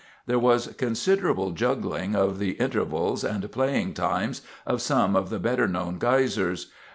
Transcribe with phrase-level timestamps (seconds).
[0.25, 5.67] There was considerable juggling of the intervals and playing times of some of the better
[5.67, 6.71] known geysers.